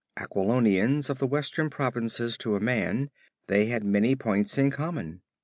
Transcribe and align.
Aquilonians 0.17 1.11
of 1.11 1.19
the 1.19 1.27
western 1.27 1.69
provinces 1.69 2.35
to 2.39 2.55
a 2.55 2.59
man, 2.59 3.11
they 3.45 3.67
had 3.67 3.83
many 3.83 4.15
points 4.15 4.57
in 4.57 4.71
common. 4.71 5.21